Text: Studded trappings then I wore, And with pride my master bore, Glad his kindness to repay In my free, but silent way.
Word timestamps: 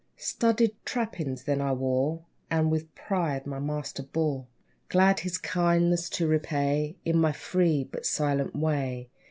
Studded 0.17 0.71
trappings 0.83 1.43
then 1.43 1.61
I 1.61 1.73
wore, 1.73 2.23
And 2.49 2.71
with 2.71 2.95
pride 2.95 3.45
my 3.45 3.59
master 3.59 4.01
bore, 4.01 4.47
Glad 4.89 5.19
his 5.19 5.37
kindness 5.37 6.09
to 6.09 6.25
repay 6.25 6.95
In 7.05 7.19
my 7.19 7.31
free, 7.33 7.83
but 7.83 8.07
silent 8.07 8.55
way. 8.55 9.11